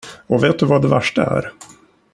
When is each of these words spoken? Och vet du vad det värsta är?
Och 0.27 0.43
vet 0.43 0.59
du 0.59 0.65
vad 0.65 0.81
det 0.81 0.87
värsta 0.87 1.23
är? 1.25 1.53